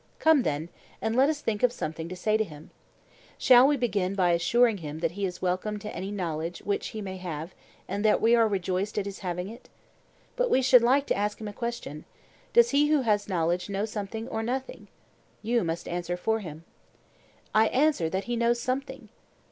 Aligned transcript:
Come, 0.17 0.41
then, 0.41 0.69
and 0.99 1.15
let 1.15 1.29
us 1.29 1.41
think 1.41 1.61
of 1.61 1.71
something 1.71 2.09
to 2.09 2.15
say 2.15 2.35
to 2.35 2.43
him. 2.43 2.71
Shall 3.37 3.67
we 3.67 3.77
begin 3.77 4.15
by 4.15 4.31
assuring 4.31 4.77
him 4.79 4.97
that 4.97 5.11
he 5.11 5.27
is 5.27 5.43
welcome 5.43 5.77
to 5.77 5.95
any 5.95 6.09
knowledge 6.09 6.57
which 6.65 6.87
he 6.87 7.01
may 7.03 7.17
have, 7.17 7.53
and 7.87 8.03
that 8.03 8.19
we 8.19 8.33
are 8.33 8.47
rejoiced 8.47 8.97
at 8.97 9.05
his 9.05 9.19
having 9.19 9.47
it? 9.47 9.69
But 10.35 10.49
we 10.49 10.63
should 10.63 10.81
like 10.81 11.05
to 11.05 11.15
ask 11.15 11.39
him 11.39 11.47
a 11.49 11.53
question: 11.53 12.05
Does 12.51 12.71
he 12.71 12.87
who 12.87 13.01
has 13.01 13.29
knowledge 13.29 13.69
know 13.69 13.85
something 13.85 14.27
or 14.29 14.41
nothing? 14.41 14.87
(You 15.43 15.63
must 15.63 15.87
answer 15.87 16.17
for 16.17 16.39
him.) 16.39 16.63
I 17.53 17.67
answer 17.67 18.09
that 18.09 18.23
he 18.23 18.35
knows 18.35 18.59
something. 18.59 19.09